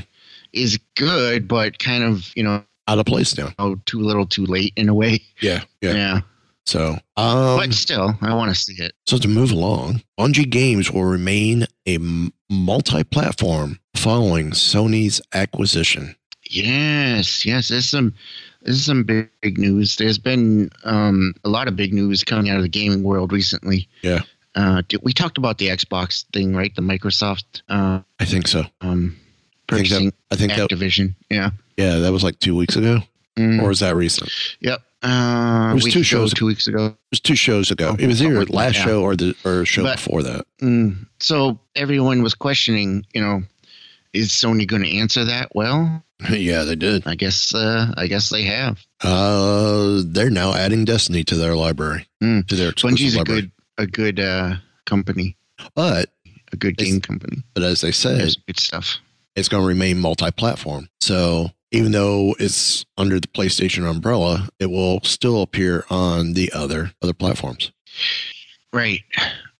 [0.53, 3.49] Is good, but kind of you know out of place now.
[3.59, 5.21] oh, too little, too late in a way.
[5.39, 5.93] Yeah, yeah.
[5.93, 6.21] Yeah,
[6.65, 8.93] So um, but still, I want to see it.
[9.05, 11.97] So to move along, Bungie Games will remain a
[12.49, 16.15] multi-platform following Sony's acquisition.
[16.49, 18.13] Yes, yes, there's some
[18.63, 19.95] there's some big, big news.
[19.95, 23.87] There's been um, a lot of big news coming out of the gaming world recently.
[24.01, 24.21] Yeah.
[24.53, 26.75] Uh, we talked about the Xbox thing, right?
[26.75, 28.65] The Microsoft uh, I think so.
[28.81, 29.15] um,
[29.71, 30.15] I think purchasing that.
[30.31, 30.69] I think that.
[30.69, 31.15] Activision.
[31.29, 31.51] Yeah.
[31.77, 32.99] Yeah, that was like two weeks ago,
[33.37, 34.29] Mm, or was that recent?
[34.59, 34.81] Yep.
[35.03, 36.87] Uh, It was two ago, shows- two weeks ago.
[36.87, 37.95] It was two shows ago.
[37.97, 38.85] It was Something either like that, last yeah.
[38.85, 40.45] show or the or show But- before that.
[40.61, 43.41] Mm, so everyone was questioning, you know,
[44.13, 45.55] is Sony going to answer that?
[45.55, 47.07] Well, yeah, they did.
[47.07, 48.77] I guess uh, I guess they have.
[49.01, 52.45] Uh, they're now adding Destiny to their library, Mm.
[52.47, 53.41] to their Bungie's a library.
[53.41, 54.55] good a good uh,
[54.85, 55.35] company,
[55.73, 56.11] But
[56.53, 57.41] a good game company.
[57.55, 58.97] but as they said, good stuff.
[59.35, 60.89] It's going to remain multi-platform.
[60.99, 66.91] So even though it's under the PlayStation umbrella, it will still appear on the other
[67.01, 67.71] other platforms.
[68.73, 69.01] Right.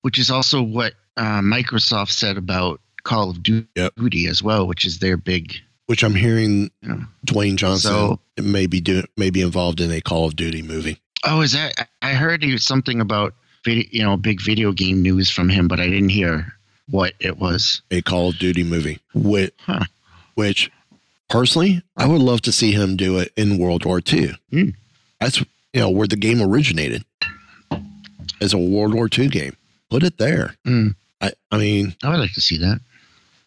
[0.01, 3.95] Which is also what uh, Microsoft said about Call of Du- Yep.
[3.95, 5.53] Duty as well, which is their big.
[5.87, 7.03] Which I'm hearing Yeah.
[7.25, 10.99] Dwayne Johnson So- may be do, may be involved in a Call of Duty movie.
[11.23, 11.73] Oh, is that?
[12.01, 15.79] I I heard something about video, you know, big video game news from him, but
[15.79, 16.51] I didn't hear
[16.91, 17.81] what it was.
[17.89, 18.99] A Call of Duty movie.
[19.13, 19.85] Which, Huh.
[20.35, 20.69] which
[21.29, 24.35] personally, I would love to see him do it in World War II.
[24.51, 24.69] Hmm.
[25.19, 27.03] That's you know where the game originated
[28.41, 29.55] as a World War II game.
[29.89, 30.55] Put it there.
[30.65, 30.89] Hmm.
[31.21, 32.81] I, I mean, I would like to see that.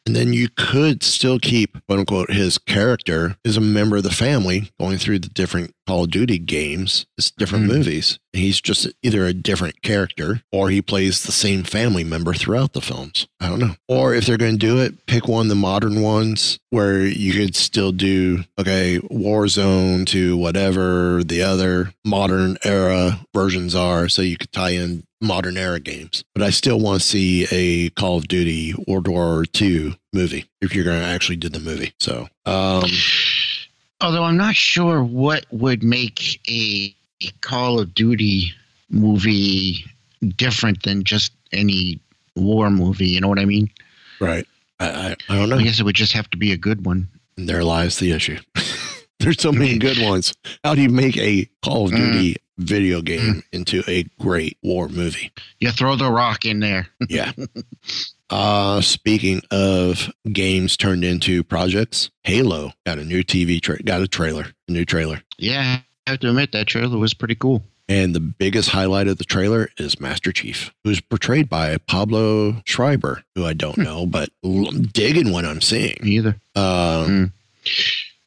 [0.07, 4.11] And then you could still keep, quote unquote, his character as a member of the
[4.11, 7.77] family going through the different Call of Duty games, it's different Mhm.
[7.77, 8.19] movies.
[8.33, 12.81] He's just either a different character or he plays the same family member throughout the
[12.81, 13.27] films.
[13.41, 13.77] I don't know.
[13.89, 17.33] Or if they're going to do it, pick one of the modern ones where you
[17.33, 24.09] could still do, okay, Warzone to whatever the other modern era versions are.
[24.09, 26.25] So you could tie in modern era games.
[26.35, 30.75] But I still want to see a Call of Duty World War II movie if
[30.75, 31.93] you're going to actually do the movie.
[32.01, 32.85] So, um,
[34.01, 36.95] Although I'm not sure what would make a,
[37.41, 38.53] Call of Duty
[38.91, 39.87] movie
[40.37, 41.99] different than just any
[42.37, 43.09] war movie.
[43.09, 43.71] You know what I mean?
[44.21, 44.47] right.
[44.81, 45.57] I, I, I don't know.
[45.57, 47.09] I guess it would just have to be a good one.
[47.37, 48.39] And there lies the issue.
[49.21, 49.81] There's so many mm.
[49.81, 50.35] good ones.
[50.65, 51.97] How do you make a Call of mm.
[51.97, 53.05] Duty video mm.
[53.05, 55.33] game into a great war movie?
[55.61, 56.89] You throw the rock in there.
[57.09, 57.33] Yeah.
[58.31, 64.09] uh speaking of games turned into projects, Halo got a new TV tra- got a
[64.09, 65.23] trailer, a new trailer.
[65.39, 67.63] Yeah, I have to admit that trailer was pretty cool.
[67.87, 73.23] And the biggest highlight of the trailer is Master Chief, who's portrayed by Pablo Schreiber,
[73.35, 74.31] who I don't know, but
[74.93, 75.99] digging what I'm seeing.
[76.03, 76.37] Me either.
[76.57, 77.33] Uh, Mm.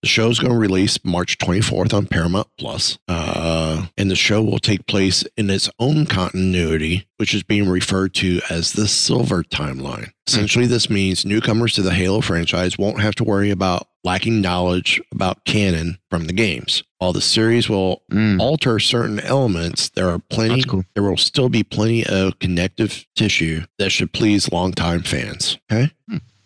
[0.03, 4.59] The show's going to release March 24th on Paramount Plus, uh, and the show will
[4.59, 10.11] take place in its own continuity, which is being referred to as the Silver Timeline.
[10.27, 15.01] Essentially, this means newcomers to the Halo franchise won't have to worry about lacking knowledge
[15.11, 16.83] about canon from the games.
[16.99, 18.39] While the series will Mm.
[18.39, 20.61] alter certain elements, there are plenty.
[20.63, 20.83] Cool.
[20.93, 25.57] There will still be plenty of connective tissue that should please longtime fans.
[25.71, 25.91] Okay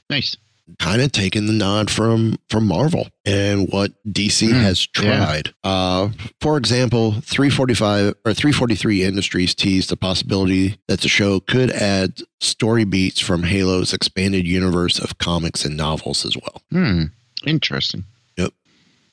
[0.10, 0.38] Nice.
[0.80, 5.54] Kind of taken the nod from from Marvel and what DC Mm, has tried.
[5.64, 12.22] Uh, for example, 345 or 343 Industries teased the possibility that the show could add
[12.40, 16.62] story beats from Halo's expanded universe of comics and novels as well.
[16.72, 17.04] Hmm.
[17.46, 18.04] Interesting.
[18.38, 18.54] Yep.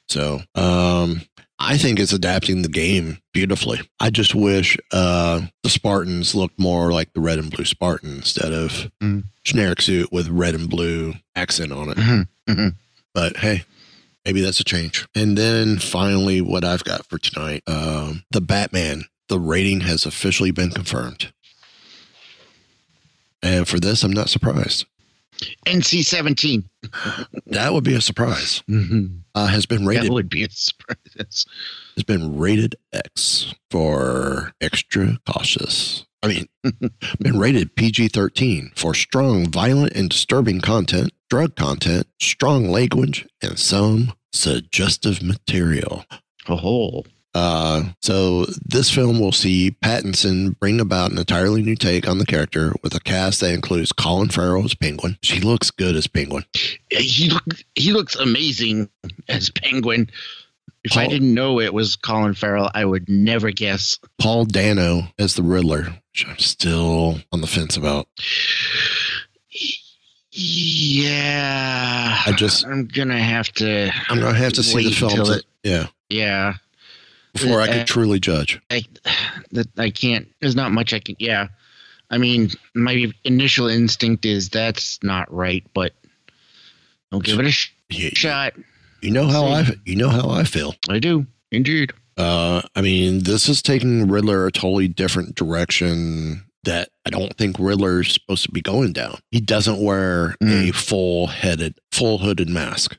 [0.08, 1.22] So, um,
[1.60, 3.80] I think it's adapting the game beautifully.
[3.98, 8.52] I just wish uh, the Spartans looked more like the red and blue Spartan instead
[8.52, 9.24] of Mm.
[9.44, 11.96] generic suit with red and blue accent on it.
[11.96, 12.74] Mhm, mhm.
[13.12, 13.64] But hey,
[14.24, 15.06] maybe that's a change.
[15.16, 19.04] And then finally, what I've got for tonight um, the Batman.
[19.28, 21.32] The rating has officially been confirmed.
[23.42, 24.86] And for this, I'm not surprised.
[25.66, 26.68] NC 17.
[27.46, 28.62] That would be a surprise.
[28.68, 29.18] Mm-hmm.
[29.34, 31.46] Uh, has been That rated would be a surprise.
[31.96, 36.04] has been rated X for extra cautious.
[36.22, 36.48] I mean,
[37.20, 43.58] been rated PG 13 for strong, violent, and disturbing content, drug content, strong language, and
[43.58, 46.04] some suggestive material.
[46.48, 47.04] A Oh,
[47.38, 52.26] Uh, so this film will see Pattinson bring about an entirely new take on the
[52.26, 55.16] character with a cast that includes Colin Farrell as Penguin.
[55.22, 56.44] She looks good as Penguin.
[56.90, 57.44] he look,
[57.76, 58.88] he looks amazing
[59.28, 60.10] as Penguin.
[60.82, 63.98] If I didn't know it was Colin Farrell, I would never guess.
[64.18, 68.08] Paul Dano as the Riddler, which I'm still on the fence about.
[70.80, 73.92] Yeah, I just- I'm gonna have to.
[74.08, 76.54] I'm gonna have to see the film it- yeah Yeah,
[77.32, 78.60] before I Uh, can truly judge.
[78.70, 78.82] I
[79.52, 80.28] that I can't.
[80.40, 81.16] There's not much I can.
[81.18, 81.48] Yeah,
[82.10, 85.94] I mean, my initial instinct is that's not right, but
[87.12, 88.54] I'll give it a sh- You, shot.
[89.02, 90.74] you know how I you know how I feel.
[90.88, 91.92] I do indeed.
[92.16, 97.56] Uh, I mean, this is taking Riddler a totally different direction that I don't think
[97.60, 99.20] Riddler's supposed to be going down.
[99.30, 100.74] He doesn't wear a Mm.
[100.74, 102.98] full headed, full hooded mask.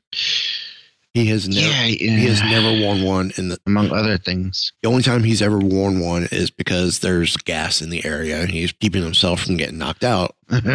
[1.13, 1.67] He has never.
[1.67, 4.71] yeah, He has never worn one in the among other things.
[4.83, 8.51] The only time he's ever worn one is because there's gas in the area and
[8.51, 10.35] he's keeping himself from getting knocked out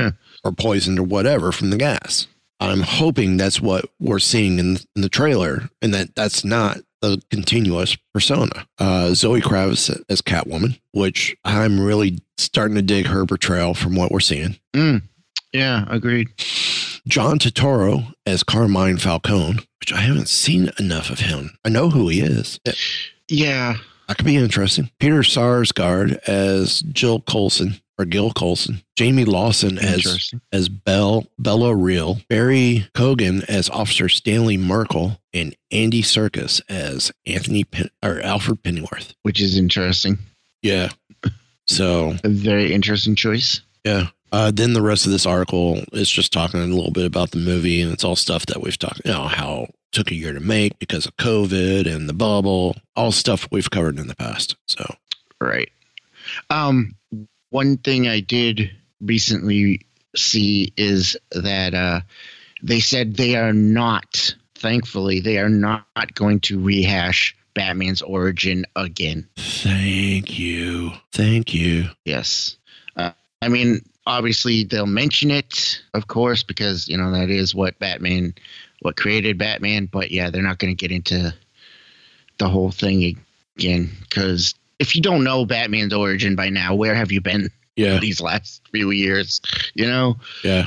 [0.44, 2.26] or poisoned or whatever from the gas.
[2.60, 7.20] I'm hoping that's what we're seeing in, in the trailer and that that's not the
[7.30, 8.66] continuous persona.
[8.78, 14.10] Uh, Zoe Kravitz as Catwoman, which I'm really starting to dig her portrayal from what
[14.10, 14.56] we're seeing.
[14.72, 15.02] Mm.
[15.52, 16.28] Yeah, agreed.
[17.06, 21.58] John Turturro as Carmine Falcone, which I haven't seen enough of him.
[21.62, 22.58] I know who he is.
[23.28, 23.74] Yeah,
[24.08, 24.90] That could be interesting.
[24.98, 28.80] Peter Sarsgaard as Jill Colson or Gil Colson.
[28.98, 32.20] Jayme Lawson as as Bell Bella Real.
[32.30, 39.14] Barry Keoghan as Officer Stanley Merkel, and Andy Serkis as Anthony Pen- or Alfred Pennyworth.
[39.22, 40.16] Which is interesting.
[40.62, 40.88] Yeah.
[41.66, 43.60] So A very interesting choice.
[43.84, 44.06] yeah.
[44.34, 47.38] Uh, then the rest of this article is just talking a little bit about the
[47.38, 49.00] movie, and it's all stuff that we've talked.
[49.04, 52.74] You know how it took a year to make because of COVID and the bubble,
[52.96, 54.56] all stuff we've covered in the past.
[54.66, 54.96] So
[55.40, 55.70] Right.
[56.50, 56.96] Um,
[57.50, 59.82] one thing I did recently
[60.16, 62.00] see is that uh,
[62.60, 69.28] they said they are not, thankfully, they are not going to rehash Batman's origin again.
[69.36, 70.90] Thank you.
[71.12, 71.84] Thank you.
[72.04, 72.56] Yes.
[72.96, 77.78] Uh, I mean, obviously, they'll mention it, of course, because, you know, that is what
[77.78, 78.34] Batman,
[78.82, 79.86] what created Batman.
[79.86, 81.34] But yeah, they're not going to get into
[82.38, 83.16] the whole thing
[83.56, 83.90] again.
[84.00, 87.98] Because if you don't know Batman's origin by now, where have you been Yeah.
[87.98, 89.40] these last few years?
[89.74, 90.16] You know?
[90.42, 90.66] Yeah.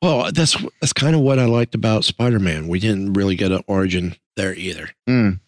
[0.00, 2.68] Well, that's that's kind of what I liked about Spider-Man.
[2.68, 4.90] We didn't really get an origin there either.
[5.08, 5.40] Mm.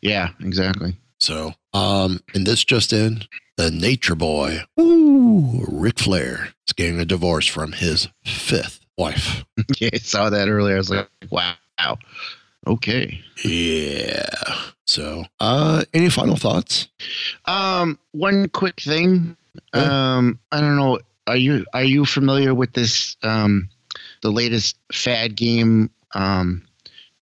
[0.00, 0.94] Yeah, exactly.
[1.18, 3.24] So, um, and this just in,
[3.56, 9.44] the Nature Boy, ooh, Ric Flair is getting a divorce from his fifth wife.
[9.78, 10.74] yeah, I saw that earlier.
[10.74, 11.54] I was like, wow.
[12.66, 13.20] Okay.
[13.44, 14.26] Yeah.
[14.86, 16.88] So, uh, any final thoughts?
[17.44, 19.36] Um, one quick thing.
[19.72, 20.98] Um, I don't know.
[21.26, 23.16] Are you are you familiar with this?
[23.22, 23.70] Um,
[24.22, 26.66] the latest fad game, um,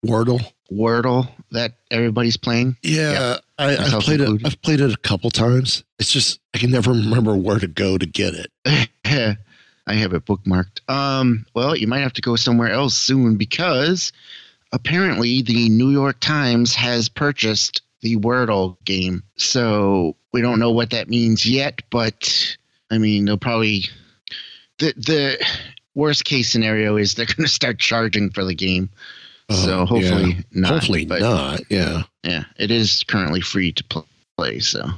[0.05, 0.41] Wordle.
[0.73, 2.77] Wordle that everybody's playing.
[2.83, 4.43] Yeah, I, I've myself played it.
[4.45, 5.85] I've played it a couple times.
[5.99, 8.51] It's just I can never remember where to go to get it.
[9.87, 10.89] I have it bookmarked.
[10.89, 14.13] Um, well, you might have to go somewhere else soon because
[14.73, 19.23] apparently the New York Times has purchased the Wordle game.
[19.37, 22.57] So we don't know what that means yet, but
[22.91, 23.85] I mean, they'll probably
[24.79, 25.47] the the
[25.95, 28.91] worst case scenario is they're going to start charging for the game.
[29.53, 30.41] So Oh, hopefully yeah.
[30.53, 30.71] not.
[30.73, 31.61] hopefully but- not.
[31.71, 32.03] Yeah.
[32.25, 34.05] yeah, it is currently free to
[34.39, 34.59] play.
[34.61, 34.89] So,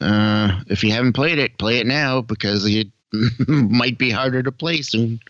[0.00, 2.88] uh, if you haven't played it, play it now because it
[3.48, 5.20] might be harder to play soon.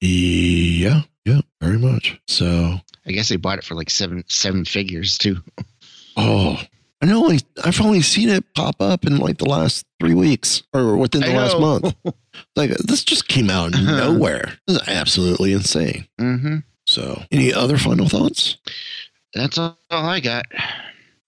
[0.00, 1.02] Yeah.
[1.24, 1.40] Yeah.
[1.60, 2.20] Very much.
[2.26, 2.80] So.
[3.06, 5.38] I guess they bought it for like seven seven figures too.
[6.16, 6.60] Oh,
[7.02, 7.24] I know.
[7.24, 11.22] Only I've only seen it pop up in like the last three weeks or within
[11.22, 11.94] the last month.
[12.56, 14.52] Like this just came out of nowhere.
[14.66, 16.06] This is absolutely insane.
[16.18, 16.58] hmm
[16.90, 18.56] So, any other final thoughts?
[19.32, 20.46] That's all I got.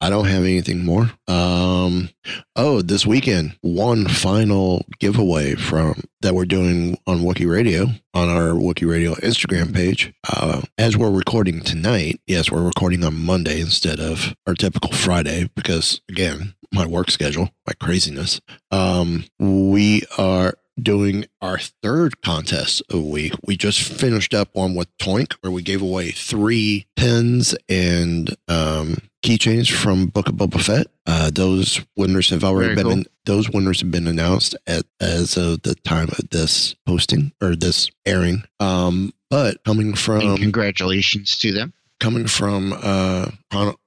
[0.01, 1.13] I don't have anything more.
[1.29, 2.11] Um,
[2.57, 8.55] oh, this weekend, one final giveaway from that we're doing on Wookie Radio on our
[8.55, 10.13] Wookie Radio Instagram page.
[10.29, 15.49] Uh, as we're recording tonight, yes, we're recording on Monday instead of our typical Friday
[15.55, 18.41] because again, my work schedule, my craziness.
[18.73, 23.35] Um, we are doing our third contest a week.
[23.45, 28.97] We just finished up one with Toynk where we gave away three pins and um,
[29.23, 30.87] keychains from Book of Boba Fett.
[31.07, 32.93] Uh, those winners have already Very been cool.
[32.93, 37.55] in, those winners have been announced at as of the time of this posting or
[37.57, 38.45] this airing.
[38.61, 41.73] Um, but coming and from congratulations to them.
[42.01, 43.31] coming from uh,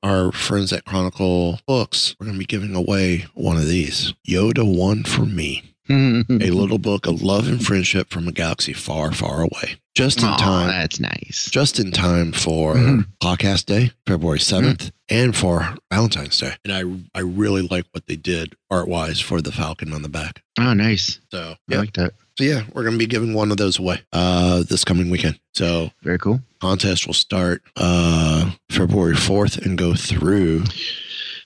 [0.03, 4.63] our friends at Chronicle Books, we're going to be giving away one of these Yoda
[4.65, 9.41] One for Me, a little book of love and friendship from a galaxy far, far
[9.41, 9.77] away.
[9.95, 11.47] Just in Aw, time, That's nice.
[11.51, 13.07] just in time for Mhm.
[13.23, 16.53] podcast day, February 7th, and for Valentine's Day.
[16.65, 20.09] And I I really like what they did art wise for the Falcon on the
[20.09, 20.43] back.
[20.59, 21.19] Oh, nice.
[21.31, 22.13] So I yeah, like that.
[22.37, 25.39] so yeah, we're gonna be giving one of those away uh this coming weekend.
[25.53, 26.41] So Very cool.
[26.59, 30.63] contest will start uh February 4th and go through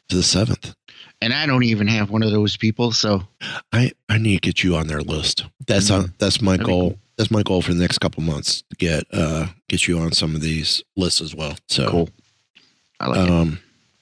[0.09, 0.73] to the 7th.
[1.21, 3.23] And I don't even have one of those people, so
[3.73, 5.43] I I need to get you on their list.
[5.67, 6.89] That's on, that's my That'd goal.
[6.91, 6.99] cool.
[7.17, 10.33] That's my goal for the next couple months to get uh get you on some
[10.33, 11.57] of these lists as well.
[11.67, 12.09] So cool.
[13.01, 13.29] I like it.
[13.29, 13.59] Um,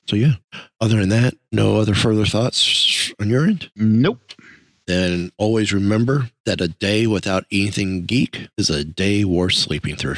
[0.07, 0.33] so yeah.
[0.79, 3.71] Other than that, no other further thoughts on your end.
[3.75, 4.33] Nope.
[4.85, 10.17] Then always remember that a day without anything geek is a day worth sleeping through.